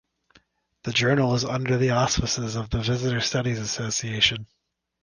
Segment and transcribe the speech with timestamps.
[0.81, 4.47] The journal is under the auspices of the Visitor Studies Association.